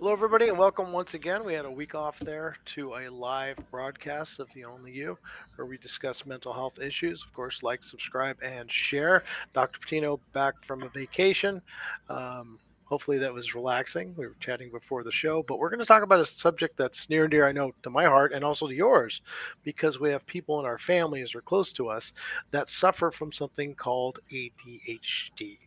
[0.00, 1.44] Hello, everybody, and welcome once again.
[1.44, 5.18] We had a week off there to a live broadcast of The Only You,
[5.56, 7.22] where we discuss mental health issues.
[7.22, 9.24] Of course, like, subscribe, and share.
[9.52, 9.78] Dr.
[9.78, 11.60] Patino back from a vacation.
[12.08, 14.14] Um, hopefully, that was relaxing.
[14.16, 17.10] We were chatting before the show, but we're going to talk about a subject that's
[17.10, 19.20] near and dear, I know, to my heart and also to yours,
[19.64, 22.14] because we have people in our families or close to us
[22.52, 25.58] that suffer from something called ADHD.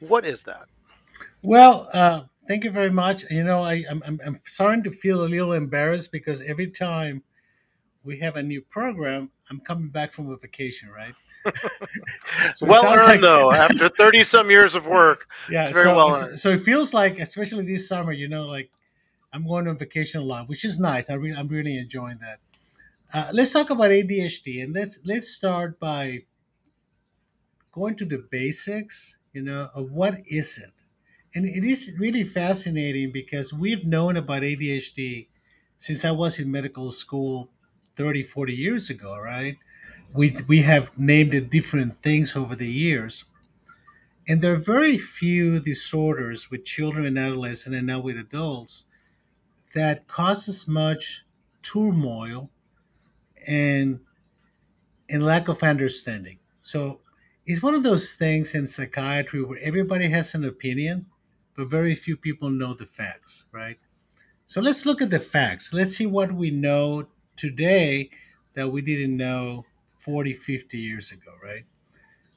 [0.00, 0.68] What is that?
[1.42, 3.30] Well, uh, thank you very much.
[3.30, 7.22] You know, I, I'm, I'm, I'm starting to feel a little embarrassed because every time
[8.02, 11.14] we have a new program, I'm coming back from a vacation, right?
[12.54, 15.28] so well earned, like, though, after 30 some years of work.
[15.50, 16.40] Yeah, very so, well earned.
[16.40, 18.70] So it feels like, especially this summer, you know, like
[19.32, 21.10] I'm going on vacation a lot, which is nice.
[21.10, 22.38] I re- I'm really enjoying that.
[23.12, 26.24] Uh, let's talk about ADHD, and let's let's start by
[27.72, 29.16] going to the basics.
[29.32, 30.73] You know, of what is it?
[31.34, 35.28] And it is really fascinating because we've known about ADHD
[35.78, 37.50] since I was in medical school
[37.96, 39.56] 30, 40 years ago, right?
[40.12, 43.24] We, we have named it different things over the years.
[44.28, 48.86] And there are very few disorders with children and adolescents and now with adults
[49.74, 51.24] that cause as much
[51.62, 52.50] turmoil
[53.46, 54.00] and
[55.08, 56.38] and lack of understanding.
[56.60, 57.00] So
[57.46, 61.06] it's one of those things in psychiatry where everybody has an opinion,
[61.56, 63.78] but very few people know the facts, right?
[64.46, 65.72] So let's look at the facts.
[65.72, 68.10] Let's see what we know today
[68.54, 69.64] that we didn't know
[69.98, 71.64] 40, 50 years ago, right?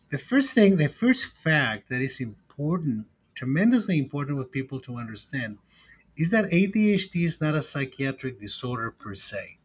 [0.09, 5.57] The first thing, the first fact that is important, tremendously important for people to understand,
[6.15, 9.57] is that ADHD is not a psychiatric disorder per se.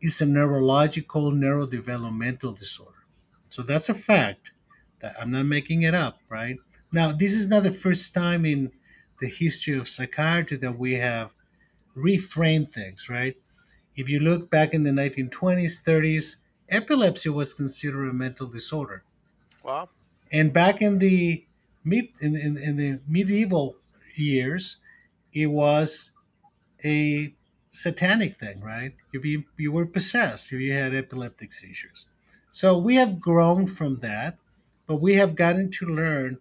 [0.00, 3.04] It's a neurological, neurodevelopmental disorder.
[3.50, 4.52] So that's a fact
[5.00, 6.56] that I'm not making it up, right?
[6.92, 8.70] Now, this is not the first time in
[9.20, 11.32] the history of psychiatry that we have
[11.96, 13.36] reframed things, right?
[13.96, 16.36] If you look back in the 1920s, 30s,
[16.68, 19.04] epilepsy was considered a mental disorder.
[19.62, 19.88] Wow.
[20.32, 21.44] And back in the
[21.84, 23.76] mid in, in, in the medieval
[24.14, 24.78] years,
[25.32, 26.12] it was
[26.84, 27.34] a
[27.70, 28.94] satanic thing, right?
[29.12, 32.06] You be you were possessed if you had epileptic seizures.
[32.50, 34.38] So we have grown from that,
[34.86, 36.38] but we have gotten to learn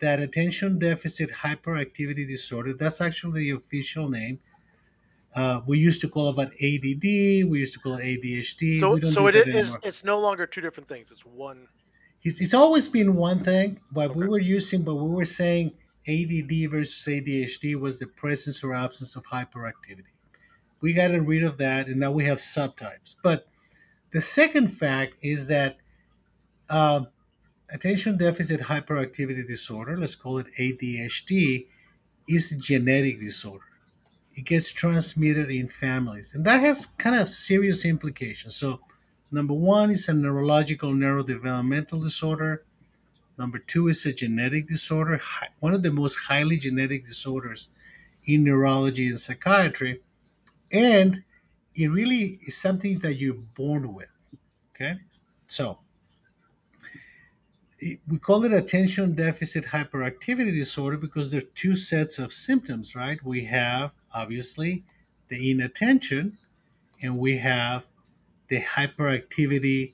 [0.00, 4.38] that attention deficit hyperactivity disorder, that's actually the official name.
[5.34, 7.02] Uh, we used to call it about ADD.
[7.50, 8.80] We used to call it ADHD.
[8.80, 9.76] So, so it is.
[9.82, 11.10] It's no longer two different things.
[11.10, 11.68] It's one.
[12.22, 14.20] It's, it's always been one thing, but okay.
[14.20, 15.72] we were using, but we were saying
[16.08, 20.12] ADD versus ADHD was the presence or absence of hyperactivity.
[20.80, 23.16] We got rid of that, and now we have subtypes.
[23.22, 23.46] But
[24.12, 25.76] the second fact is that
[26.70, 27.04] uh,
[27.70, 31.66] attention deficit hyperactivity disorder, let's call it ADHD,
[32.28, 33.64] is a genetic disorder.
[34.34, 38.54] It gets transmitted in families, and that has kind of serious implications.
[38.54, 38.80] So,
[39.32, 42.64] number one is a neurological neurodevelopmental disorder.
[43.36, 45.20] Number two is a genetic disorder,
[45.60, 47.68] one of the most highly genetic disorders
[48.24, 50.00] in neurology and psychiatry.
[50.70, 51.24] And
[51.74, 54.10] it really is something that you're born with.
[54.74, 54.98] Okay?
[55.46, 55.78] So,
[57.80, 63.22] we call it attention deficit hyperactivity disorder because there are two sets of symptoms, right?
[63.24, 64.84] We have obviously
[65.28, 66.38] the inattention
[67.02, 67.86] and we have
[68.48, 69.92] the hyperactivity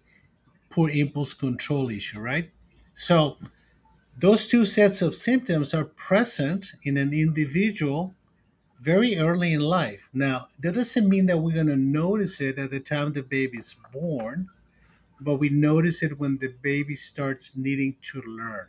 [0.71, 2.51] poor impulse control issue, right?
[2.95, 3.37] So
[4.19, 8.15] those two sets of symptoms are present in an individual
[8.81, 10.09] very early in life.
[10.13, 13.59] Now, that doesn't mean that we're going to notice it at the time the baby
[13.59, 14.49] is born
[15.25, 18.69] but we notice it when the baby starts needing to learn.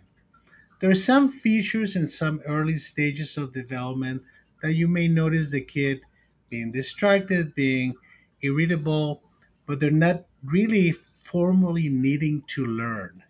[0.79, 4.23] There are some features in some early stages of development
[4.61, 6.01] that you may notice the kid
[6.49, 7.93] being distracted, being
[8.41, 9.23] irritable,
[9.65, 13.23] but they're not really formally needing to learn.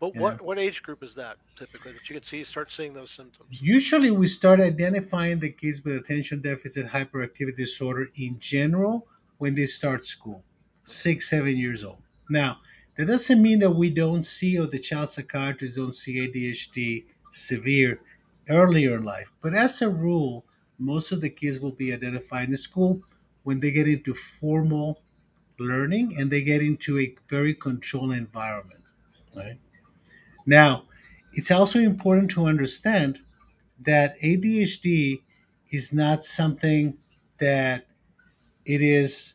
[0.00, 3.10] But what, what age group is that typically that you can see start seeing those
[3.10, 3.48] symptoms?
[3.50, 9.08] Usually, we start identifying the kids with attention deficit hyperactivity disorder in general
[9.38, 10.44] when they start school,
[10.84, 12.02] six, seven years old.
[12.30, 12.58] Now,
[12.96, 18.00] that doesn't mean that we don't see or the child psychiatrists don't see ADHD severe
[18.48, 19.32] earlier in life.
[19.40, 20.44] But as a rule,
[20.78, 23.02] most of the kids will be identified in school
[23.44, 25.02] when they get into formal
[25.58, 28.80] learning and they get into a very controlled environment.
[29.36, 29.58] Right?
[30.46, 30.84] Now,
[31.32, 33.20] it's also important to understand
[33.80, 35.22] that ADHD
[35.70, 36.98] is not something
[37.38, 37.86] that
[38.64, 39.34] it is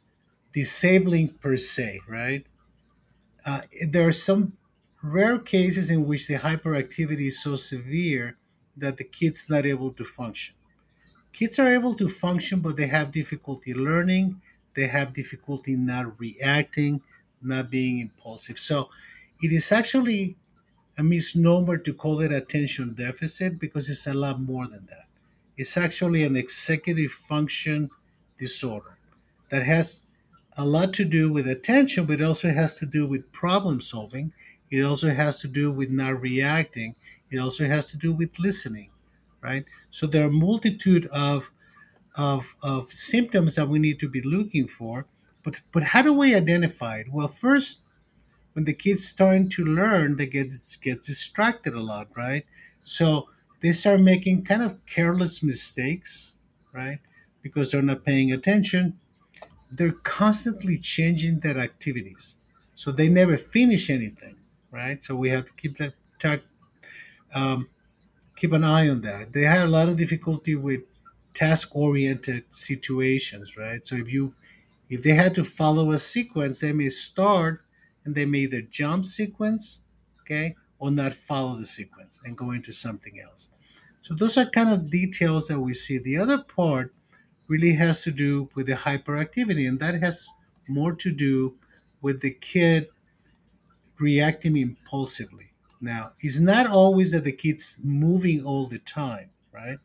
[0.54, 2.45] disabling per se, right?
[3.45, 4.54] Uh, there are some
[5.01, 8.38] rare cases in which the hyperactivity is so severe
[8.78, 10.56] that the kid's not able to function.
[11.34, 14.42] kids are able to function, but they have difficulty learning.
[14.75, 17.01] They have difficulty not reacting,
[17.42, 18.60] not being impulsive.
[18.60, 18.90] So
[19.42, 20.38] it is actually
[20.98, 25.07] a misnomer to call it attention deficit because it's a lot more than that.
[25.57, 27.90] It's actually an executive function
[28.38, 28.98] disorder
[29.50, 30.06] that has
[30.58, 34.34] a lot to do with attention, but it also has to do with problem solving.
[34.72, 36.96] It also has to do with not reacting.
[37.32, 38.90] It also has to do with listening,
[39.42, 39.66] right?
[39.92, 41.52] So there are a multitude of
[42.16, 45.06] of, of symptoms that we need to be looking for.
[45.44, 47.08] But but how do we identify it?
[47.12, 47.82] Well, first,
[48.54, 50.52] when the kids starting to learn, they get
[50.82, 52.46] gets distracted a lot, right?
[52.84, 53.30] So
[53.62, 56.36] they start making kind of careless mistakes,
[56.74, 57.00] right?
[57.42, 59.00] Because they're not paying attention.
[59.75, 62.38] They're constantly changing their activities,
[62.75, 64.36] so they never finish anything,
[64.72, 65.04] right?
[65.04, 66.42] So we have to keep that track,
[67.34, 67.68] um,
[68.36, 69.34] keep an eye on that.
[69.34, 70.81] They have a lot of difficulty with
[71.34, 73.86] task-oriented situations, right?
[73.86, 74.34] So if you
[74.90, 77.62] if they had to follow a sequence, they may start
[78.06, 79.81] and they may either jump sequence,
[80.22, 83.50] okay, or not follow the sequence and go into something else.
[84.02, 85.98] So those are kind of details that we see.
[85.98, 86.94] The other part
[87.48, 90.28] really has to do with the hyperactivity, and that has
[90.68, 91.56] more to do
[92.01, 92.88] with the kid
[94.00, 95.51] reacting impulsively.
[95.81, 99.78] Now, it's not always that the kid's moving all the time, right?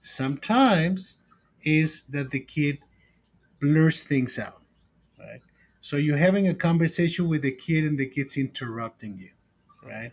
[0.00, 1.18] Sometimes
[1.62, 2.78] is that the kid
[3.60, 4.62] blurs things out,
[5.18, 5.40] right?
[5.80, 9.30] So you're having a conversation with the kid and the kid's interrupting you,
[9.86, 10.12] right?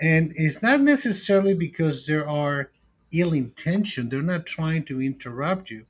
[0.00, 2.70] And it's not necessarily because there are
[3.12, 4.08] ill intention.
[4.08, 5.86] They're not trying to interrupt you.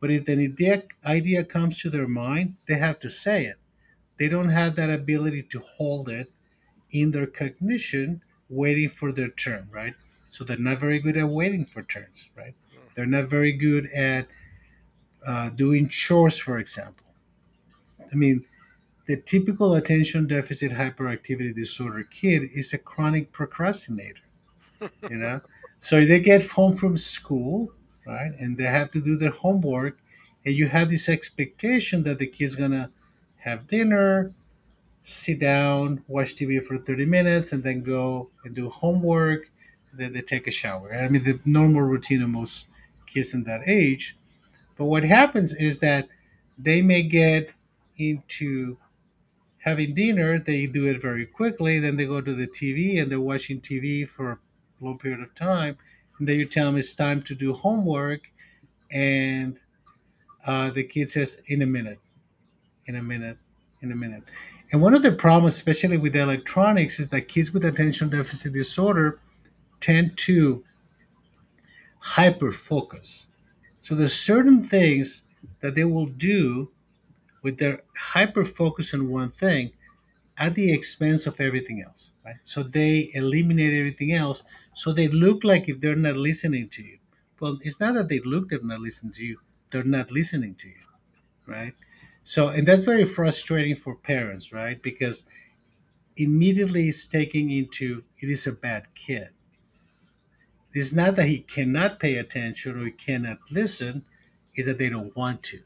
[0.00, 3.56] But if an idea, idea comes to their mind, they have to say it.
[4.18, 6.30] They don't have that ability to hold it
[6.90, 9.94] in their cognition, waiting for their turn, right?
[10.30, 12.54] So they're not very good at waiting for turns, right?
[12.94, 14.26] They're not very good at
[15.26, 17.06] uh, doing chores, for example.
[18.10, 18.44] I mean,
[19.06, 24.22] the typical attention deficit hyperactivity disorder kid is a chronic procrastinator,
[25.08, 25.40] you know?
[25.80, 27.72] So they get home from school,
[28.08, 28.32] right?
[28.38, 29.98] And they have to do their homework,
[30.44, 32.90] and you have this expectation that the kid's gonna
[33.38, 34.32] have dinner,
[35.04, 39.50] sit down, watch TV for 30 minutes, and then go and do homework.
[39.90, 40.94] And Then they take a shower.
[40.94, 42.68] I mean, the normal routine of most
[43.06, 44.16] kids in that age.
[44.76, 46.08] But what happens is that
[46.58, 47.52] they may get
[47.98, 48.78] into
[49.58, 53.20] having dinner, they do it very quickly, then they go to the TV and they're
[53.20, 54.38] watching TV for a
[54.80, 55.76] long period of time.
[56.18, 58.22] And then you tell them it's time to do homework,
[58.90, 59.58] and
[60.46, 62.00] uh, the kid says, in a minute,
[62.86, 63.38] in a minute,
[63.82, 64.22] in a minute.
[64.72, 69.20] And one of the problems, especially with electronics, is that kids with attention deficit disorder
[69.80, 70.64] tend to
[72.00, 73.28] hyper focus.
[73.80, 75.24] So there's certain things
[75.60, 76.70] that they will do
[77.42, 79.70] with their hyper focus on one thing
[80.38, 82.36] at the expense of everything else, right?
[82.42, 84.44] So they eliminate everything else.
[84.74, 86.98] So they look like if they're not listening to you.
[87.40, 89.40] Well, it's not that they look they're not listening to you;
[89.70, 90.84] they're not listening to you,
[91.46, 91.74] right?
[92.24, 94.82] So, and that's very frustrating for parents, right?
[94.82, 95.26] Because
[96.16, 99.30] immediately it's taking into it is a bad kid.
[100.72, 104.06] It's not that he cannot pay attention or he cannot listen;
[104.54, 105.62] is that they don't want to.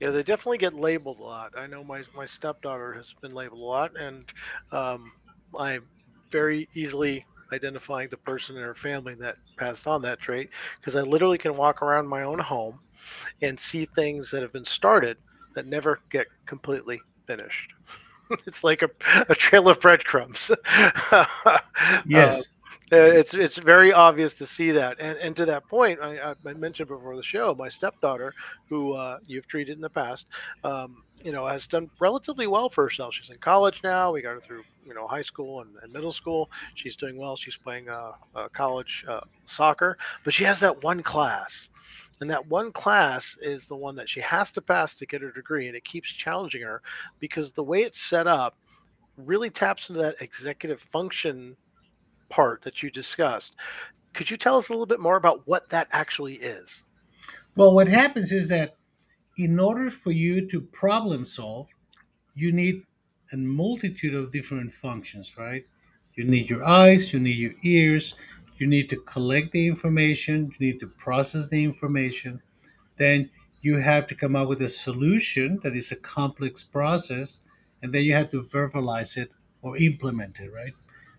[0.00, 1.52] Yeah, they definitely get labeled a lot.
[1.56, 4.28] I know my my stepdaughter has been labeled a lot, and
[4.70, 5.12] um,
[5.58, 5.88] I'm
[6.30, 10.50] very easily identifying the person in her family that passed on that trait
[10.80, 12.80] because I literally can walk around my own home
[13.42, 15.18] and see things that have been started
[15.54, 17.70] that never get completely finished.
[18.46, 18.90] it's like a,
[19.28, 20.50] a trail of breadcrumbs.
[21.12, 21.26] uh,
[22.04, 22.52] Yes.
[22.90, 26.54] It's it's very obvious to see that, and and to that point, I, I I
[26.54, 28.34] mentioned before the show, my stepdaughter,
[28.68, 30.26] who uh, you've treated in the past,
[30.64, 33.14] um, you know, has done relatively well for herself.
[33.14, 34.12] She's in college now.
[34.12, 36.50] We got her through you know high school and, and middle school.
[36.74, 37.36] She's doing well.
[37.36, 41.68] She's playing uh, uh, college uh, soccer, but she has that one class.
[42.20, 45.30] And that one class is the one that she has to pass to get her
[45.30, 46.82] degree, and it keeps challenging her
[47.20, 48.56] because the way it's set up
[49.16, 51.56] really taps into that executive function
[52.28, 53.56] part that you discussed.
[54.14, 56.82] Could you tell us a little bit more about what that actually is?
[57.56, 58.76] Well, what happens is that
[59.36, 61.68] in order for you to problem solve,
[62.34, 62.82] you need
[63.32, 65.64] a multitude of different functions, right?
[66.14, 68.14] You need your eyes, you need your ears,
[68.58, 72.42] you need to collect the information, you need to process the information.
[72.96, 73.30] Then
[73.60, 77.40] you have to come up with a solution that is a complex process,
[77.82, 79.30] and then you have to verbalize it
[79.62, 80.74] or implement it, right?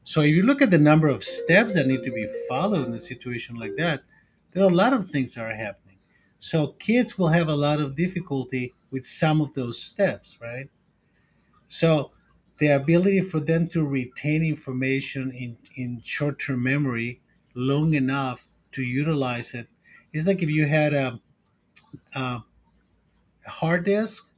[0.10, 2.94] So if you look at the number of steps that need to be followed in
[2.96, 4.02] a situation like that,
[4.52, 6.00] there are a lot of things that are happening.
[6.40, 10.68] So kids will have a lot of difficulty with some of those steps, right?
[11.68, 12.10] So
[12.58, 17.22] the ability for them to retain information in, in short term memory
[17.54, 19.68] long enough to utilize it
[20.12, 21.22] is like if you had a,
[22.16, 22.44] a
[23.46, 24.32] hard disk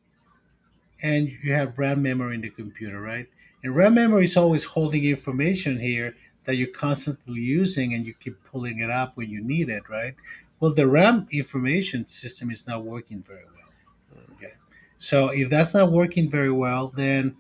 [1.02, 3.30] and you have RAM memory in the computer, right?
[3.64, 6.16] And RAM memory is always holding information here
[6.46, 10.16] that you're constantly using and you keep pulling it up when you need it, right?
[10.60, 14.22] Well, the RAM information system is not working very well.
[14.36, 14.54] Okay.
[14.98, 17.36] So if that's not working very well, then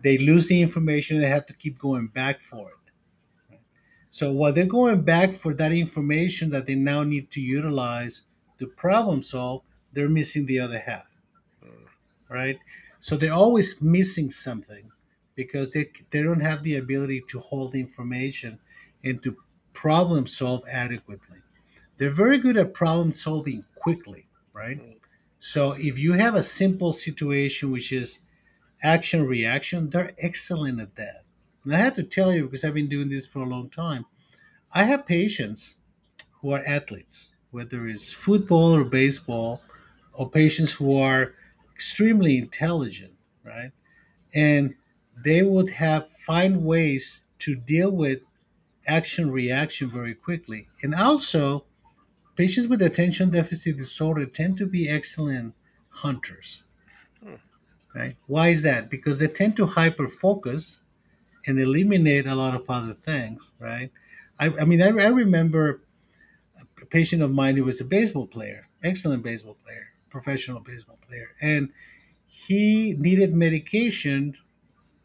[0.00, 1.20] they lose the information.
[1.20, 3.58] They have to keep going back for it.
[4.10, 8.22] So while they're going back for that information that they now need to utilize
[8.60, 9.62] to problem solve,
[9.92, 11.06] they're missing the other half,
[12.28, 12.56] right?
[13.00, 14.88] So they're always missing something
[15.34, 18.58] because they, they don't have the ability to hold information
[19.02, 19.36] and to
[19.72, 21.38] problem solve adequately.
[21.96, 24.78] They're very good at problem solving quickly, right?
[25.40, 28.20] So if you have a simple situation, which is
[28.82, 31.24] action reaction, they're excellent at that.
[31.64, 34.06] And I have to tell you, because I've been doing this for a long time,
[34.74, 35.76] I have patients
[36.40, 39.60] who are athletes, whether it's football or baseball,
[40.12, 41.34] or patients who are
[41.72, 43.12] extremely intelligent,
[43.44, 43.70] right?
[44.34, 44.74] And
[45.22, 48.20] they would have find ways to deal with
[48.86, 50.68] action reaction very quickly.
[50.82, 51.64] And also,
[52.36, 55.54] patients with attention deficit disorder tend to be excellent
[55.88, 56.64] hunters.
[57.22, 57.34] Hmm.
[57.94, 58.16] Right?
[58.26, 58.90] Why is that?
[58.90, 60.82] Because they tend to hyper focus
[61.46, 63.90] and eliminate a lot of other things, right?
[64.38, 65.82] I, I mean, I, I remember
[66.80, 71.30] a patient of mine who was a baseball player, excellent baseball player, professional baseball player,
[71.40, 71.68] and
[72.26, 74.34] he needed medication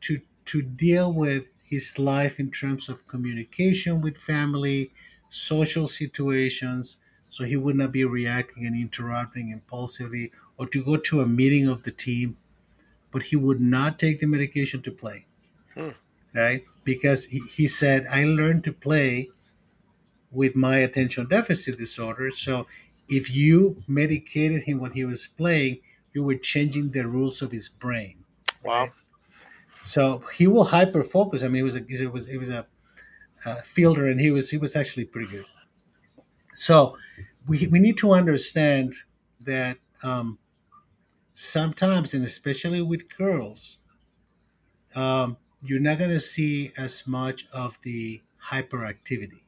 [0.02, 4.92] to to deal with his life in terms of communication with family,
[5.30, 6.98] social situations,
[7.30, 11.68] so he would not be reacting and interrupting impulsively, or to go to a meeting
[11.68, 12.38] of the team,
[13.12, 15.26] but he would not take the medication to play,
[15.76, 15.92] Hmm.
[16.34, 16.64] right?
[16.84, 19.30] Because he, he said, I learned to play
[20.32, 22.32] with my attention deficit disorder.
[22.32, 22.68] So
[23.08, 25.80] if you medicated him when he was playing,
[26.14, 28.24] you were changing the rules of his brain.
[28.64, 28.84] Wow.
[28.86, 28.92] Right?
[29.84, 31.44] So he will hyper focus.
[31.44, 32.66] I mean, he was a he was he was a,
[33.46, 35.46] a fielder, and he was he was actually pretty good.
[36.54, 36.98] So
[37.48, 38.94] we we need to understand
[39.42, 40.38] that um,
[41.36, 43.80] sometimes, and especially with girls,
[44.96, 49.42] um, you're not going to see as much of the hyperactivity.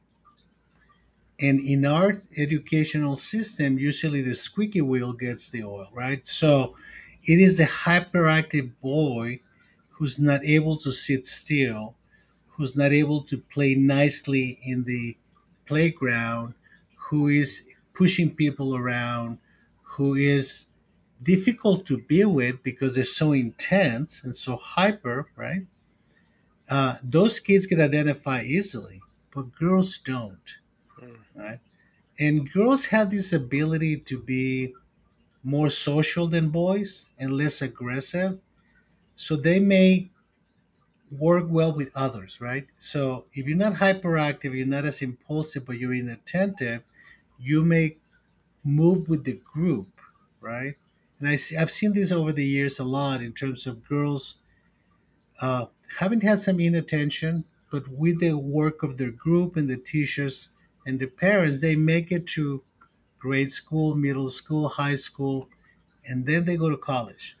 [1.40, 6.24] And in our educational system, usually the squeaky wheel gets the oil, right?
[6.26, 6.76] So
[7.24, 9.40] it is the hyperactive boy
[10.02, 11.94] who's not able to sit still,
[12.48, 15.16] who's not able to play nicely in the
[15.66, 16.54] playground,
[16.96, 19.38] who is pushing people around,
[19.82, 20.68] who is
[21.22, 25.66] difficult to be with because they're so intense and so hyper, right?
[26.68, 29.00] Uh, those kids can identify easily,
[29.32, 30.56] but girls don't,
[30.98, 31.22] Hmm.
[31.34, 31.60] right?
[32.18, 34.74] And girls have this ability to be
[35.44, 38.40] more social than boys and less aggressive.
[39.22, 40.10] So they may
[41.12, 42.66] work well with others, right?
[42.78, 46.82] So if you're not hyperactive, you're not as impulsive, but you're inattentive,
[47.38, 47.98] you may
[48.64, 50.00] move with the group,
[50.40, 50.76] right?
[51.20, 54.38] And I see, I've seen this over the years a lot in terms of girls
[55.40, 55.66] uh,
[55.98, 60.48] having had some inattention, but with the work of their group and the teachers
[60.86, 62.62] and the parents, they make it to
[63.18, 65.48] grade school, middle school, high school,
[66.06, 67.36] and then they go to college.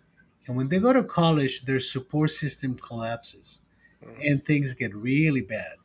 [0.46, 3.62] And when they go to college, their support system collapses
[4.02, 4.30] Mhm.
[4.30, 5.76] and things get really bad.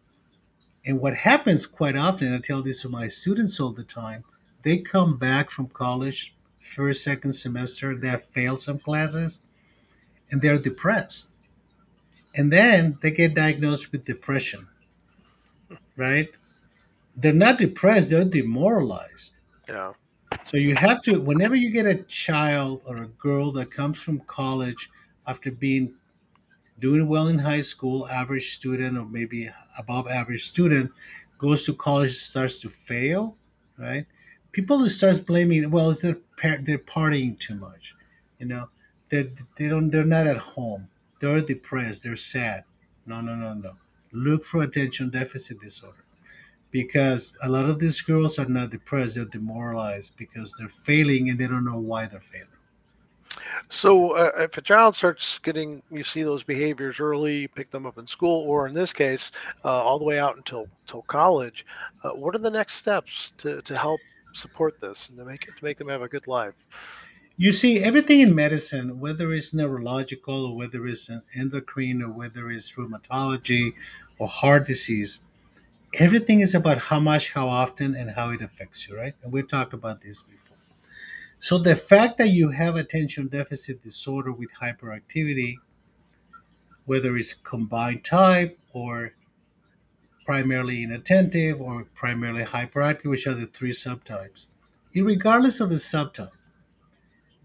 [0.86, 4.24] And what happens quite often, I tell this to my students all the time,
[4.64, 9.42] they come back from college, first, second semester, they have failed some classes,
[10.32, 11.30] and they're depressed.
[12.36, 14.68] And then they get diagnosed with depression,
[15.96, 16.30] right?
[17.16, 19.40] They're not depressed, they're demoralized.
[19.68, 19.94] Yeah.
[20.48, 24.22] So you have to, whenever you get a child or a girl that comes from
[24.22, 24.90] college
[25.26, 25.94] after being
[26.80, 30.90] doing well in high school, average student or maybe above average student,
[31.38, 33.36] goes to college, starts to fail,
[33.78, 34.06] right?
[34.54, 36.16] People starts blaming, well, it's their
[36.62, 37.94] they're partying too much,
[38.40, 38.70] you know,
[39.10, 40.88] they they don't they're not at home,
[41.20, 42.64] they're depressed, they're sad.
[43.06, 43.74] No, no, no, no.
[44.14, 46.07] Look for attention deficit disorder
[46.72, 51.40] because a lot of these girls are not depressed; they're demoralized because they're failing and
[51.40, 52.48] they don't know why they're failing.
[53.70, 57.98] So uh, if a child starts getting, you see those behaviors early, pick them up
[57.98, 59.32] in school, or in this case,
[59.66, 61.66] uh, all the way out until till college.
[62.04, 64.00] Uh, what are the next steps to to help
[64.38, 66.54] support this and to make it to make them have a good life.
[67.38, 72.72] You see, everything in medicine, whether it's neurological or whether it's endocrine or whether it's
[72.74, 73.74] rheumatology
[74.18, 75.22] or heart disease,
[75.96, 79.14] everything is about how much, how often, and how it affects you, right?
[79.24, 80.58] And we talked about this before.
[81.40, 85.56] So the fact that you have attention deficit disorder with hyperactivity,
[86.86, 89.14] whether it's combined type or
[90.26, 94.48] primarily inattentive or primarily hyperactive, which are the three subtypes,
[94.96, 96.32] regardless of the subtype,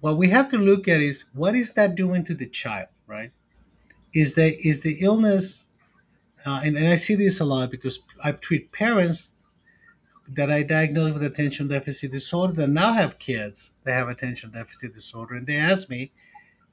[0.00, 3.30] what we have to look at is what is that doing to the child, right?
[4.14, 5.66] Is the is the illness,
[6.46, 9.38] uh, and, and I see this a lot because I treat parents
[10.28, 14.94] that I diagnosed with attention deficit disorder that now have kids that have attention deficit
[14.94, 16.12] disorder, and they ask me,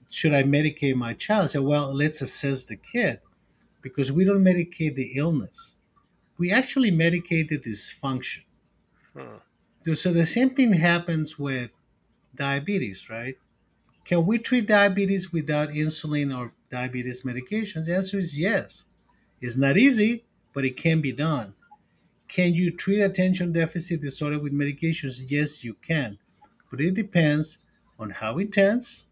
[0.09, 1.43] should I medicate my child?
[1.43, 3.19] I say, well, let's assess the kid
[3.81, 5.77] because we don't medicate the illness.
[6.37, 8.43] We actually medicate the dysfunction.
[9.13, 9.93] Hmm.
[9.93, 11.71] So the same thing happens with
[12.35, 13.35] diabetes, right?
[14.05, 17.85] Can we treat diabetes without insulin or diabetes medications?
[17.85, 18.85] The answer is yes.
[19.41, 21.53] It's not easy, but it can be done.
[22.27, 25.23] Can you treat attention deficit disorder with medications?
[25.27, 26.17] Yes, you can.
[26.69, 27.57] But it depends
[27.97, 29.05] on how intense,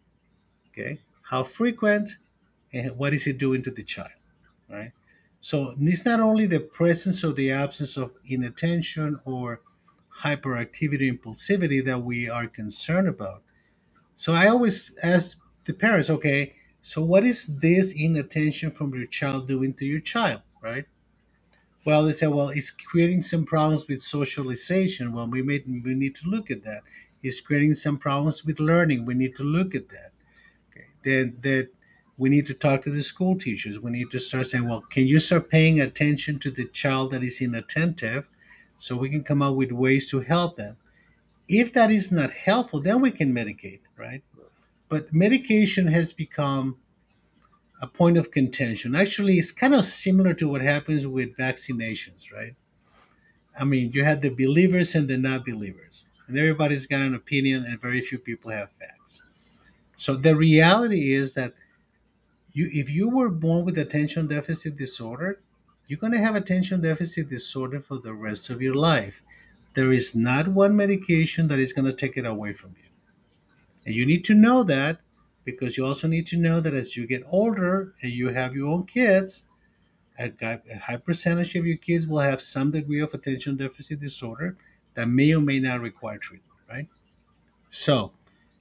[0.70, 2.12] okay, how frequent,
[2.74, 4.12] and what is it doing to the child,
[4.70, 4.92] right?
[5.42, 9.62] So it's not only the presence or the absence of inattention or
[10.22, 13.44] hyperactivity impulsivity that we are concerned about.
[14.14, 16.56] So I always ask the parents, okay,
[16.88, 20.86] so what is this inattention from your child doing to your child, right?
[21.86, 25.12] Well, they say, well, it's creating some problems with socialization.
[25.12, 26.82] Well, we may we need to look at that.
[27.24, 29.06] It's creating some problems with learning.
[29.06, 30.12] We need to look at that.
[30.72, 30.86] Okay.
[31.04, 31.68] Then that
[32.18, 33.80] we need to talk to the school teachers.
[33.80, 37.24] We need to start saying, well, can you start paying attention to the child that
[37.24, 38.30] is inattentive?
[38.78, 40.78] so we can come up with ways to help them.
[41.50, 44.22] If that is not helpful, then we can medicate, right?
[44.90, 46.78] But medication has become
[47.82, 48.96] a point of contention.
[48.96, 52.56] Actually, it's kind of similar to what happens with vaccinations, right?
[53.60, 57.66] I mean, you have the believers and the not believers, and everybody's got an opinion,
[57.66, 59.24] and very few people have facts.
[59.96, 61.54] So the reality is that
[62.54, 65.40] you, if you were born with attention deficit disorder,
[65.88, 69.22] you're going to have attention deficit disorder for the rest of your life.
[69.74, 72.87] There is not one medication that is going to take it away from you.
[73.88, 75.00] And you need to know that
[75.46, 78.68] because you also need to know that as you get older and you have your
[78.68, 79.48] own kids,
[80.20, 80.30] a,
[80.78, 84.58] high percentage of your kids will have some degree of attention deficit disorder
[84.96, 86.90] that may or may not require treatment, right?
[87.70, 88.12] So,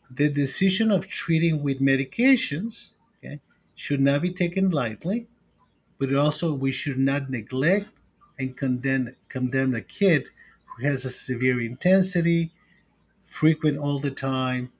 [0.08, 3.40] the decision of treating with medications okay,
[3.74, 5.26] should not be taken lightly
[5.98, 8.02] but also we should not neglect
[8.38, 10.28] and condemn condemn a kid
[10.66, 12.52] who has a severe intensity,
[13.24, 14.70] frequent all the time,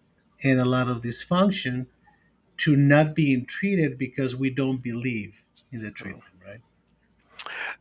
[0.43, 1.87] and a lot of dysfunction
[2.59, 6.61] to not being treated because we don't believe in the treatment, right?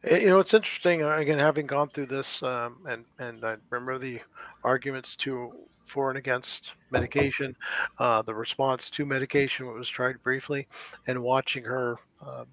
[0.04, 1.04] Eh, you know, it's interesting.
[1.04, 4.20] Uh, again, having gone through this, um, and and I remember the
[4.64, 5.54] arguments to
[5.86, 7.56] for and against medication,
[8.00, 10.68] uh, the response to medication was tried briefly,
[11.08, 12.46] and watching her uh,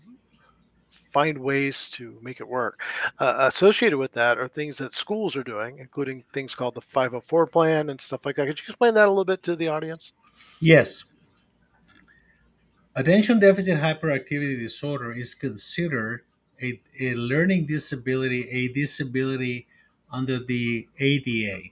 [1.13, 2.81] find ways to make it work.
[3.19, 7.47] Uh, associated with that are things that schools are doing, including things called the 504
[7.47, 8.47] plan and stuff like that.
[8.47, 10.13] Could you explain that a little bit to the audience?
[10.61, 11.05] Yes.
[12.95, 16.25] Attention deficit hyperactivity disorder is considered
[16.63, 19.67] a, a learning disability, a disability
[20.13, 21.69] under the ADA,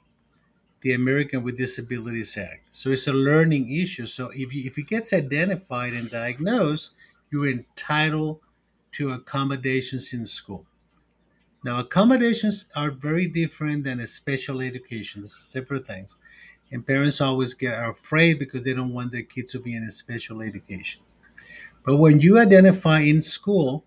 [0.80, 2.64] the American with Disabilities Act.
[2.70, 4.06] So it's a learning issue.
[4.06, 6.94] So if, you, if it gets identified and diagnosed,
[7.30, 8.40] you're entitled
[8.92, 10.66] to accommodations in school.
[11.62, 15.26] Now, accommodations are very different than a special education.
[15.26, 16.16] Separate things.
[16.72, 19.90] And parents always get afraid because they don't want their kids to be in a
[19.90, 21.02] special education.
[21.84, 23.84] But when you identify in school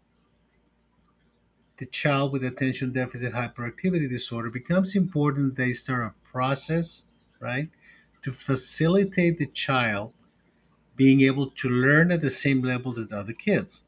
[1.78, 7.06] the child with attention deficit hyperactivity disorder, becomes important they start a process,
[7.40, 7.70] right,
[8.22, 10.14] to facilitate the child
[10.96, 13.86] being able to learn at the same level that other kids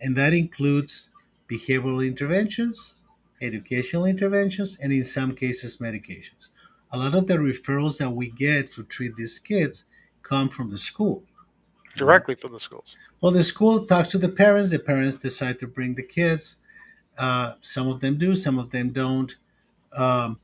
[0.00, 1.10] and that includes
[1.50, 2.94] behavioral interventions,
[3.40, 6.48] educational interventions, and in some cases, medications.
[6.92, 9.84] A lot of the referrals that we get to treat these kids
[10.22, 11.22] come from the school.
[11.96, 12.94] Directly from the schools.
[13.20, 14.70] Well, the school talks to the parents.
[14.70, 16.56] The parents decide to bring the kids.
[17.16, 19.34] Uh, some of them do, some of them don't.
[19.94, 20.38] Um,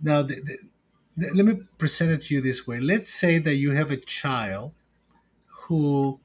[0.00, 0.36] now, the,
[1.16, 2.78] the, let me present it to you this way.
[2.78, 4.72] Let's say that you have a child
[5.46, 6.20] who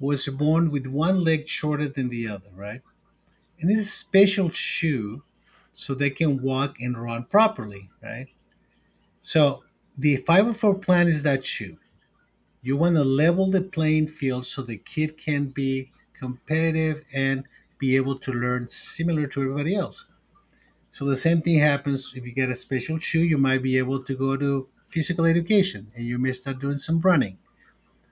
[0.00, 2.82] was born with one leg shorter than the other, right?
[3.60, 5.22] And it's a special shoe
[5.72, 8.28] so they can walk and run properly, right?
[9.20, 9.64] So
[9.96, 11.78] the 504 plan is that shoe.
[12.62, 17.44] You want to level the playing field so the kid can be competitive and
[17.78, 20.10] be able to learn similar to everybody else.
[20.90, 24.02] So the same thing happens if you get a special shoe, you might be able
[24.04, 27.38] to go to physical education and you may start doing some running,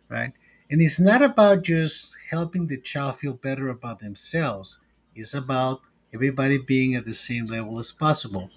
[0.09, 0.33] right?
[0.70, 4.81] And it's not about just helping the child feel better about themselves.
[5.14, 5.81] It's about
[6.12, 8.50] everybody being at the same level as possible.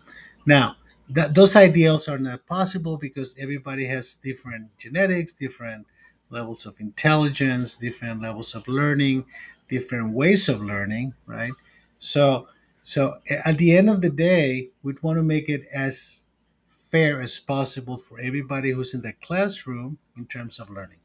[0.45, 0.77] Now,
[1.09, 5.85] that those ideals are not possible because everybody has different genetics, different
[6.29, 9.25] levels of intelligence, different levels of learning,
[9.67, 11.53] different ways of learning, right?
[11.97, 12.47] So,
[12.81, 16.25] so at the end of the day, we'd want to make it as
[16.69, 20.98] fair as possible for everybody who's in the classroom in terms of learning.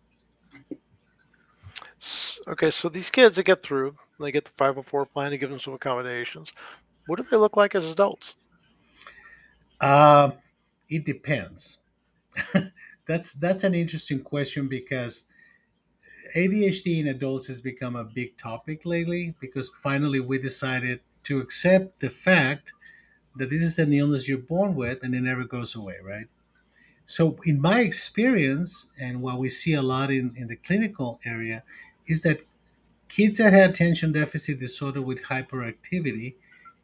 [2.49, 5.61] Okay, so these kids that get through, they get the 504 plan to give them
[5.61, 6.51] some accommodations.
[7.07, 8.35] What do they look like as adults?
[9.81, 10.31] Uh,
[10.89, 11.79] it depends.
[13.07, 15.27] that's that's an interesting question because
[16.35, 22.01] ADHD in adults has become a big topic lately because finally we decided to accept
[22.01, 22.73] the fact
[23.37, 26.27] that this is an illness you're born with and it never goes away, right?
[27.05, 31.63] So, in my experience, and what we see a lot in, in the clinical area,
[32.07, 32.41] is that
[33.09, 36.35] kids that have attention deficit disorder with hyperactivity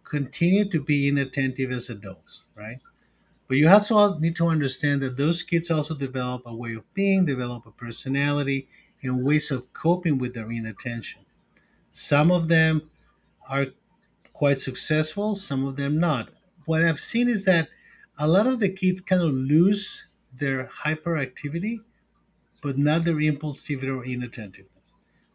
[0.04, 2.78] continue to be inattentive as adults, right?
[3.48, 7.26] But you also need to understand that those kids also develop a way of being,
[7.26, 8.68] develop a personality,
[9.02, 11.22] and ways of coping with their inattention.
[11.92, 12.90] Some of them
[13.48, 13.66] are
[14.33, 16.30] quite successful, some of them not.
[16.64, 17.68] What I've seen is that
[18.18, 21.80] a lot of the kids kind of lose their hyperactivity,
[22.62, 24.80] but not their impulsivity or inattentiveness.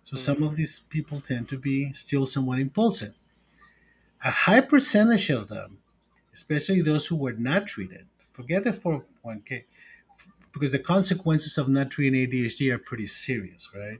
[0.05, 0.17] So Hmm.
[0.17, 3.15] some of these people tend to be still somewhat impulsive.
[4.23, 5.79] A high percentage of them,
[6.33, 9.65] especially those who were not treated, forget the 401k,
[10.53, 13.99] because the consequences of not treating ADHD are pretty serious, right?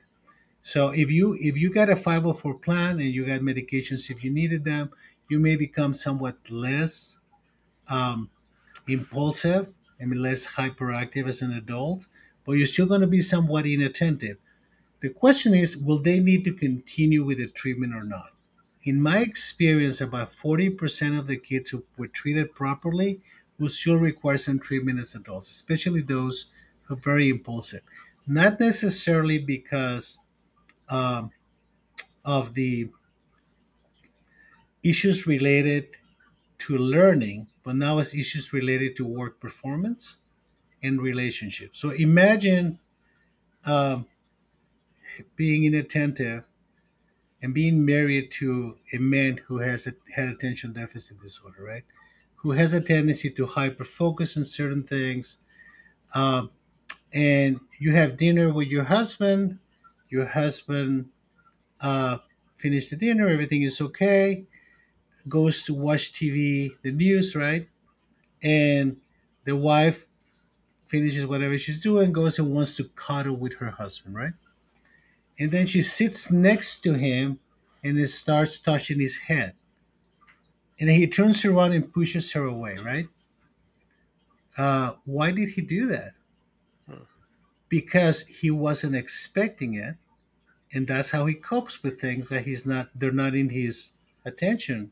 [0.62, 4.32] So if you if you got a 504 plan and you got medications if you
[4.32, 4.92] needed them,
[5.30, 7.20] you may become somewhat less
[7.88, 8.30] um,
[8.88, 12.08] impulsive I mean less hyperactive as an adult,
[12.46, 14.38] but you're still going to be somewhat inattentive.
[15.06, 18.32] The question is, will they need to continue with the treatment or not?
[18.86, 23.22] In my experience, about 40% of the kids who were treated properly
[23.60, 26.46] will still require some treatment as adults, especially those
[26.86, 27.82] who are very impulsive.
[28.26, 30.22] Not necessarily because
[30.90, 31.30] um,
[32.26, 32.90] of the
[34.82, 35.98] issues related
[36.66, 40.18] to learning, but now it's issues related to work performance
[40.82, 41.78] and relationships.
[41.78, 42.80] So imagine
[43.66, 44.08] um,
[45.36, 46.44] being inattentive
[47.42, 51.84] and being married to a man who has a, had attention deficit disorder, right?
[52.38, 55.42] Who has a tendency to hyper focus on certain things.
[56.14, 56.52] Um,
[57.14, 59.60] and you have dinner with your husband.
[60.10, 61.10] Your husband
[61.82, 62.18] uh,
[62.58, 64.46] finished the dinner, everything is okay.
[65.28, 67.68] Goes to watch TV, the news, right?
[68.44, 68.98] And
[69.44, 70.08] the wife
[70.86, 74.34] finishes whatever she's doing, goes and wants to cuddle with her husband, right?
[75.40, 77.40] And then she sits next to him
[77.84, 79.54] and it starts touching his head.
[80.80, 83.08] And he turns around and pushes her away, right?
[84.58, 86.14] Uh, why did he do that?
[86.88, 87.04] Hmm.
[87.70, 89.96] Because he wasn't expecting it,
[90.74, 93.92] and that's how he copes with things that he's not they're not in his
[94.26, 94.92] attention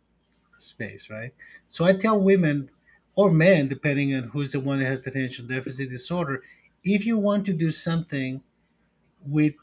[0.58, 1.34] space, right?
[1.70, 2.70] So I tell women
[3.16, 6.42] or men, depending on who's the one that has the attention deficit disorder,
[6.84, 8.42] if you want to do something
[9.26, 9.54] with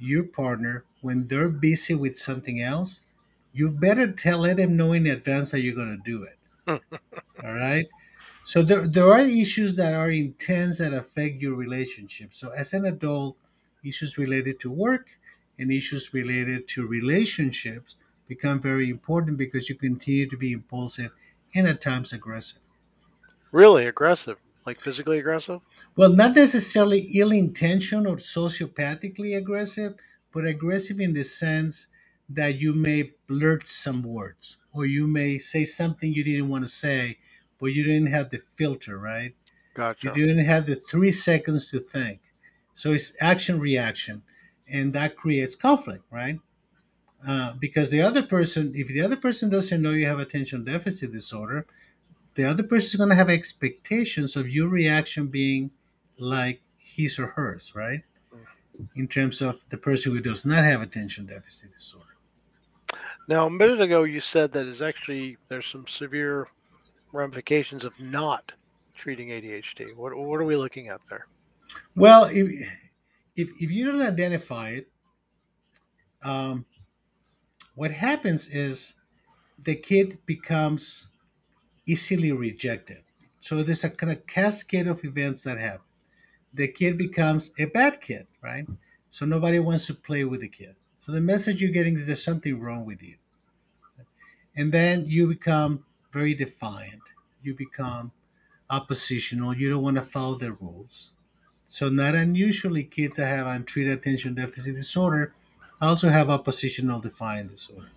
[0.00, 3.02] your partner when they're busy with something else,
[3.52, 6.38] you better tell let them know in advance that you're going to do it.
[7.44, 7.86] All right.
[8.44, 12.32] So there, there are issues that are intense that affect your relationship.
[12.32, 13.36] So as an adult,
[13.84, 15.08] issues related to work
[15.58, 21.10] and issues related to relationships become very important because you continue to be impulsive
[21.54, 22.60] and at times aggressive.
[23.50, 25.60] Really aggressive, like physically aggressive?
[25.96, 29.94] Well, not necessarily ill intentioned or sociopathically aggressive,
[30.30, 31.86] but aggressive in the sense
[32.28, 36.70] that you may blurt some words or you may say something you didn't want to
[36.70, 37.16] say,
[37.58, 39.34] but you didn't have the filter, right?
[39.72, 40.12] Gotcha.
[40.14, 42.20] You didn't have the three seconds to think.
[42.74, 44.22] So it's action reaction,
[44.68, 46.38] and that creates conflict, right?
[47.26, 51.10] Uh, because the other person, if the other person doesn't know you have attention deficit
[51.10, 51.66] disorder,
[52.38, 55.72] the other person is going to have expectations of your reaction being
[56.20, 58.00] like his or hers, right?
[58.94, 62.14] In terms of the person who does not have attention deficit disorder.
[63.26, 66.46] Now, a minute ago, you said that is actually there's some severe
[67.10, 68.52] ramifications of not
[68.94, 69.96] treating ADHD?
[69.96, 71.26] What what are we looking at there?
[71.96, 72.48] Well, if
[73.34, 74.88] if, if you don't identify it,
[76.22, 76.64] um,
[77.74, 78.94] what happens is
[79.64, 81.08] the kid becomes
[81.88, 83.02] easily rejected.
[83.40, 85.86] So there's a kind of cascade of events that happen.
[86.54, 88.66] The kid becomes a bad kid, right?
[89.10, 90.74] So nobody wants to play with the kid.
[90.98, 93.16] So the message you're getting is there's something wrong with you.
[94.56, 97.02] And then you become very defiant.
[97.42, 98.12] You become
[98.70, 99.56] oppositional.
[99.56, 101.14] You don't want to follow the rules.
[101.66, 105.34] So not unusually, kids that have untreated attention deficit disorder
[105.80, 107.90] also have oppositional defiant disorder.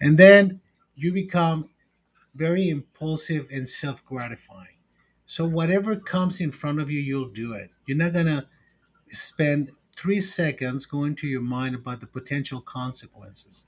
[0.00, 0.60] And then
[0.96, 1.70] you become
[2.38, 4.78] very impulsive and self gratifying.
[5.26, 7.70] So whatever comes in front of you, you'll do it.
[7.86, 8.48] You're not gonna
[9.10, 13.66] spend three seconds going to your mind about the potential consequences.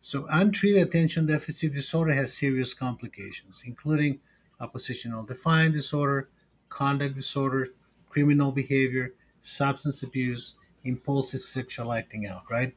[0.00, 4.20] So untreated attention deficit disorder has serious complications, including
[4.60, 6.28] oppositional defiant disorder,
[6.68, 7.68] conduct disorder,
[8.08, 10.54] criminal behavior, substance abuse,
[10.84, 12.74] impulsive sexual acting out, right?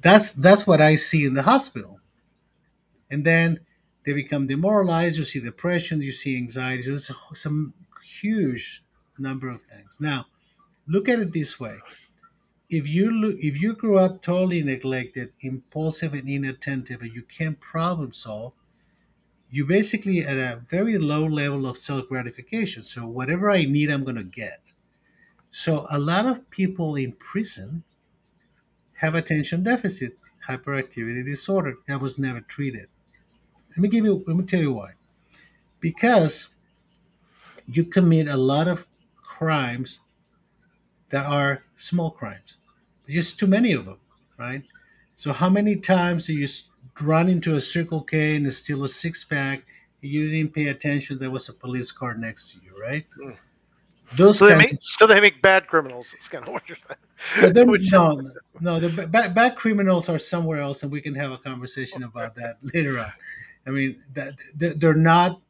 [0.00, 2.00] That's that's what I see in the hospital.
[3.10, 3.60] And then
[4.04, 6.82] they become demoralized, you see depression, you see anxiety.
[6.82, 8.82] So there's some huge
[9.18, 9.98] number of things.
[10.00, 10.26] Now,
[10.86, 11.78] look at it this way.
[12.70, 17.60] If you look, if you grew up totally neglected, impulsive and inattentive, and you can't
[17.60, 18.54] problem solve,
[19.50, 22.82] you basically at a very low level of self gratification.
[22.82, 24.72] So whatever I need, I'm going to get.
[25.50, 27.84] So a lot of people in prison
[28.94, 32.88] have attention deficit hyperactivity disorder that was never treated.
[33.78, 34.24] Let me give you.
[34.26, 34.90] Let me tell you why.
[35.78, 36.48] Because
[37.66, 38.88] you commit a lot of
[39.22, 40.00] crimes
[41.10, 42.56] that are small crimes.
[43.08, 43.98] just too many of them,
[44.36, 44.64] right?
[45.14, 46.48] So how many times do you
[47.00, 49.64] run into a Circle K and steal a six pack?
[50.00, 51.20] You didn't pay attention.
[51.20, 53.04] There was a police car next to you, right?
[53.22, 53.38] Mm.
[54.16, 56.08] Those So they, make, so they make bad criminals.
[56.14, 57.52] It's kind of what you're saying.
[57.52, 58.20] Then, no,
[58.60, 62.34] no, the bad, bad criminals are somewhere else, and we can have a conversation about
[62.34, 63.12] that later on.
[63.68, 65.42] I mean, that they- they're not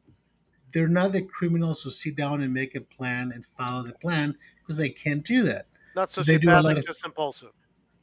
[0.73, 4.37] they're not the criminals who sit down and make a plan and follow the plan
[4.59, 5.67] because they can't do that.
[5.93, 7.53] Not So they do a lot sociopathic, of- just impulsive.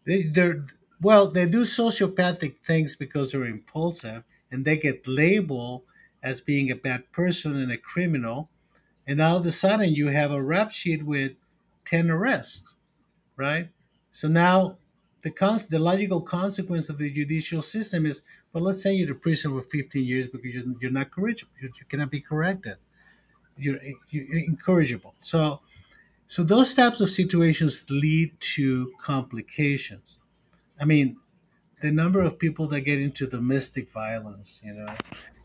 [0.05, 0.65] They they're
[1.03, 5.85] well, they do sociopathic things because they're impulsive and they get labeled
[6.23, 8.51] as being a bad person and a criminal,
[9.07, 11.35] and all of a sudden you have a rap sheet with
[11.85, 12.77] ten arrests,
[13.37, 13.71] right?
[14.13, 14.79] So now
[15.27, 19.15] the cons- the logical consequence of the judicial system is, well, let's send you to
[19.17, 21.51] prison for 15 years because you're, you're not corrigible.
[21.61, 22.77] You, you cannot be corrected.
[23.59, 25.17] You're, you're incorrigible.
[25.19, 25.63] So,
[26.29, 30.19] so those types of situations lead to complications.
[30.81, 31.17] I mean,
[31.83, 34.95] the number of people that get into domestic violence, you know,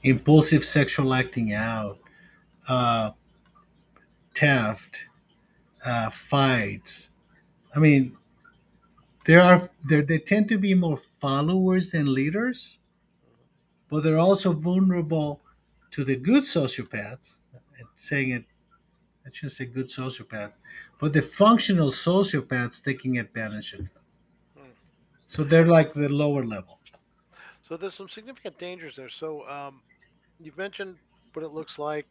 [0.04, 1.98] impulsive sexual acting out,
[2.70, 3.10] uh,
[4.36, 5.06] theft,
[5.84, 7.10] uh, fights.
[7.76, 8.16] I mean,
[9.26, 12.80] there are there they tend to be more followers than leaders,
[13.90, 15.42] but they're also vulnerable
[15.92, 17.42] to the good sociopaths.
[17.78, 18.46] And saying it,
[19.26, 20.58] I shouldn't say good sociopaths,
[21.00, 24.04] but the functional sociopaths taking advantage of them.
[24.58, 24.72] Hmm.
[25.28, 26.80] So they're like the lower level.
[27.64, 29.10] So there's some significant dangers there.
[29.10, 29.82] So um,
[30.40, 30.98] you've mentioned
[31.34, 32.06] what it looks like.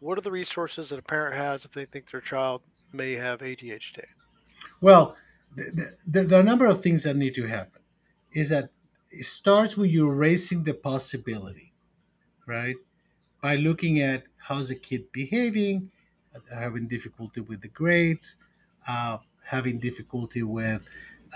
[0.00, 3.40] What are the resources that a parent has if they think their child may have
[3.40, 4.04] ADHD?
[4.80, 5.16] Well,
[5.56, 7.82] the, the, the number of things that need to happen
[8.32, 8.70] is that
[9.10, 11.72] it starts with you raising the possibility,
[12.46, 12.76] right?
[13.42, 15.90] By looking at how's the kid behaving,
[16.34, 18.36] uh, having difficulty with the grades,
[18.88, 20.82] uh, having difficulty with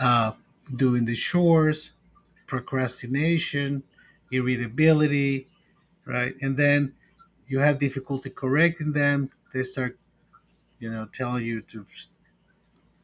[0.00, 0.32] uh,
[0.76, 1.92] doing the chores,
[2.46, 3.82] procrastination,
[4.30, 5.48] irritability,
[6.06, 6.34] right?
[6.40, 6.94] And then
[7.48, 9.30] you have difficulty correcting them.
[9.52, 9.98] They start,
[10.78, 11.86] you know, telling you to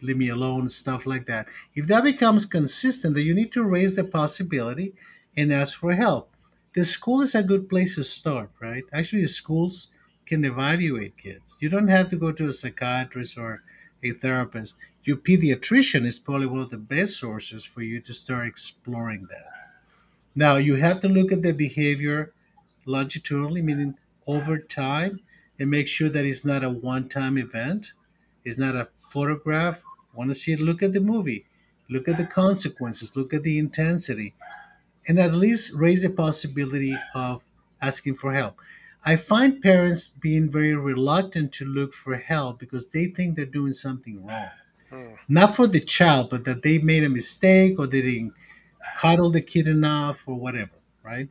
[0.02, 1.46] leave me alone, stuff like that.
[1.74, 4.94] If that becomes consistent, then you need to raise the possibility
[5.36, 6.30] and ask for help.
[6.74, 8.84] The school is a good place to start, right?
[8.92, 9.88] Actually, schools
[10.26, 11.56] can evaluate kids.
[11.60, 13.62] You don't have to go to a psychiatrist or
[14.02, 14.76] a therapist.
[15.04, 19.50] Your pediatrician is probably one of the best sources for you to start exploring that.
[20.34, 22.32] Now, you have to look at the behavior
[22.86, 25.20] longitudinally, meaning over time,
[25.58, 27.92] and make sure that it's not a one time event,
[28.44, 29.82] it's not a photograph.
[30.14, 30.60] Want to see it?
[30.60, 31.44] Look at the movie,
[31.88, 34.34] look at the consequences, look at the intensity,
[35.08, 37.42] and at least raise the possibility of
[37.80, 38.58] asking for help.
[39.06, 43.72] I find parents being very reluctant to look for help because they think they're doing
[43.72, 44.48] something wrong.
[44.90, 45.12] Hmm.
[45.28, 48.34] Not for the child, but that they made a mistake or they didn't
[48.98, 51.28] coddle the kid enough or whatever, right?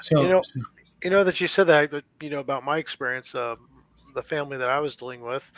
[0.00, 0.42] So, You know-
[1.02, 3.34] You know that you said that, but you know about my experience.
[3.34, 3.56] Um,
[4.14, 5.50] the family that I was dealing with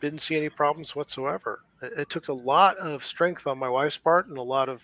[0.00, 1.60] didn't see any problems whatsoever.
[1.82, 4.82] It, took a lot of strength on my wife's part and a lot of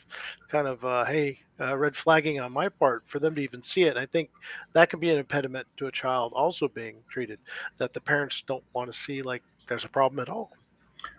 [0.48, 3.85] kind of uh, hey uh, red flagging on my part for them to even see
[3.85, 3.96] it.
[3.96, 4.30] I think
[4.72, 7.38] that can be an impediment to a child also being treated
[7.78, 10.50] that the parents don't want to see like there's a problem at all.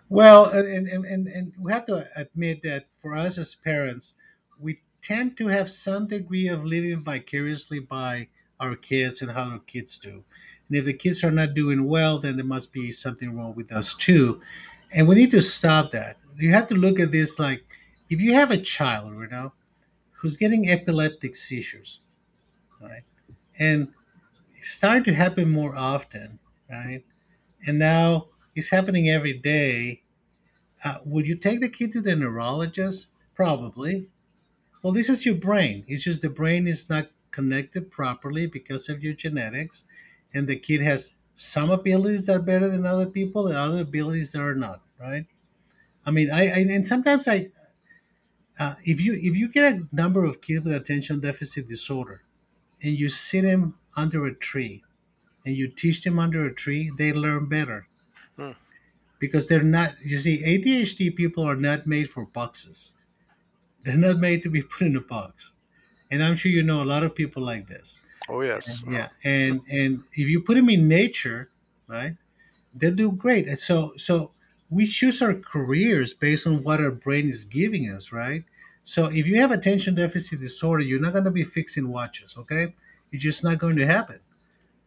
[0.08, 4.14] Well, and, and, and, and we have to admit that for us as parents,
[4.60, 8.28] we tend to have some degree of living vicariously by
[8.60, 10.24] our kids and how our kids do.
[10.68, 13.72] And if the kids are not doing well, then there must be something wrong with
[13.72, 14.40] us too.
[14.94, 16.16] And we need to stop that.
[16.36, 17.64] You have to look at this like
[18.10, 19.54] if you have a child right now
[20.12, 22.00] who's getting epileptic seizures,
[22.80, 23.02] right?
[23.58, 23.88] And
[24.56, 26.38] it's starting to happen more often,
[26.70, 27.04] right?
[27.66, 30.02] And now it's happening every day.
[30.84, 33.08] Uh, would you take the kid to the neurologist?
[33.34, 34.08] Probably.
[34.82, 35.84] Well, this is your brain.
[35.88, 39.84] It's just the brain is not connected properly because of your genetics,
[40.34, 44.32] and the kid has some abilities that are better than other people and other abilities
[44.32, 44.82] that are not.
[44.98, 45.26] Right?
[46.04, 47.50] I mean, I, I and sometimes I,
[48.58, 52.22] uh, if you if you get a number of kids with attention deficit disorder,
[52.82, 54.82] and you sit them under a tree,
[55.44, 57.86] and you teach them under a tree, they learn better.
[58.36, 58.52] Hmm.
[59.18, 62.94] Because they're not, you see, ADHD people are not made for boxes.
[63.82, 65.52] They're not made to be put in a box.
[66.10, 68.00] And I'm sure you know a lot of people like this.
[68.28, 68.66] Oh yes.
[68.68, 69.08] And, yeah.
[69.24, 71.50] And and if you put them in nature,
[71.86, 72.16] right,
[72.74, 73.46] they'll do great.
[73.46, 74.32] And so so
[74.70, 78.44] we choose our careers based on what our brain is giving us, right?
[78.82, 82.74] So if you have attention deficit disorder, you're not going to be fixing watches, okay?
[83.12, 84.20] It's just not going to happen.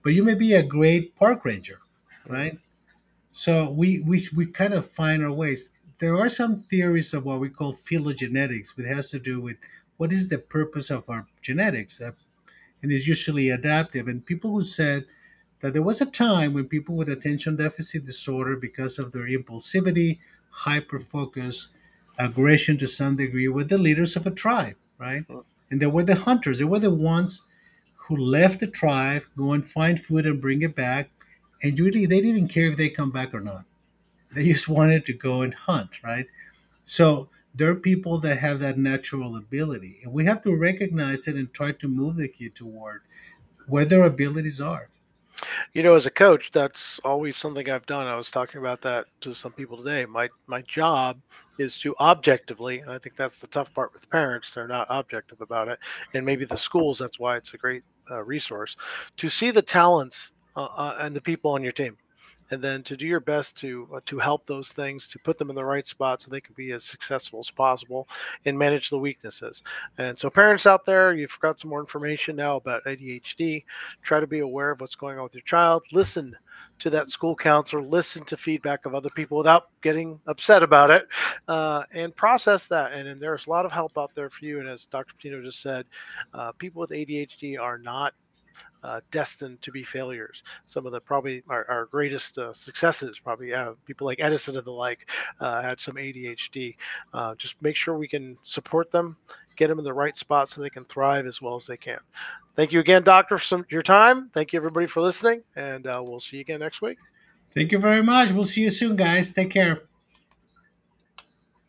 [0.03, 1.79] But you may be a great park ranger,
[2.27, 2.57] right?
[3.31, 7.39] So we we we kind of find our ways there are some theories of what
[7.39, 9.57] we call phylogenetics, which has to do with
[9.97, 12.11] what is the purpose of our genetics, uh,
[12.81, 14.07] and is usually adaptive.
[14.07, 15.05] And people who said
[15.61, 20.19] that there was a time when people with attention deficit disorder, because of their impulsivity,
[20.49, 21.69] hyper focus,
[22.17, 25.25] aggression to some degree, were the leaders of a tribe, right?
[25.71, 26.59] And they were the hunters.
[26.59, 27.45] They were the ones
[27.95, 31.09] who left the tribe, go and find food and bring it back,
[31.61, 33.65] and really they didn't care if they come back or not
[34.31, 36.27] they just wanted to go and hunt, right?
[36.83, 41.35] So there are people that have that natural ability, and we have to recognize it
[41.35, 43.01] and try to move the kid toward
[43.67, 44.89] where their abilities are.
[45.73, 48.07] You know, as a coach, that's always something I've done.
[48.07, 50.05] I was talking about that to some people today.
[50.05, 51.19] My my job
[51.57, 54.53] is to objectively, and I think that's the tough part with parents.
[54.53, 55.79] They're not objective about it,
[56.13, 56.99] and maybe the schools.
[56.99, 58.75] That's why it's a great uh, resource
[59.17, 61.97] to see the talents uh, uh, and the people on your team
[62.51, 65.49] and then to do your best to uh, to help those things to put them
[65.49, 68.07] in the right spot so they can be as successful as possible
[68.45, 69.63] and manage the weaknesses.
[69.97, 73.63] And so parents out there you've got some more information now about adhd
[74.03, 75.83] try to be aware of what's going on with your child.
[75.91, 76.35] Listen
[76.79, 77.81] to that school counselor.
[77.81, 81.07] Listen to feedback of other people without getting upset about it
[81.47, 82.93] uh, and process that.
[82.93, 84.59] And, and, there's a lot of help out there for you.
[84.59, 85.85] And as dr patino just said
[86.33, 88.13] uh, people with adhd are not
[88.83, 90.43] uh, destined to be failures.
[90.65, 94.65] Some of the probably our, our greatest uh, successes, probably uh, people like Edison and
[94.65, 96.75] the like, uh, had some ADHD.
[97.13, 99.17] Uh, just make sure we can support them,
[99.55, 101.99] get them in the right spot so they can thrive as well as they can.
[102.55, 104.29] Thank you again, Doctor, for some, your time.
[104.33, 106.97] Thank you, everybody, for listening, and uh, we'll see you again next week.
[107.55, 108.31] Thank you very much.
[108.31, 109.33] We'll see you soon, guys.
[109.33, 109.88] Take care.